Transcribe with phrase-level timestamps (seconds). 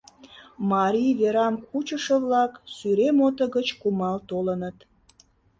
[0.71, 4.77] Марий верам кучышо-влак Сӱрем ото гыч кумал толыныт.